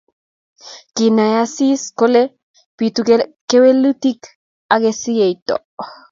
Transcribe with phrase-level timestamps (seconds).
[0.95, 2.21] Kinai Asisi kole
[2.77, 3.01] bitu
[3.49, 4.21] kewelutik
[4.73, 5.47] ak esioet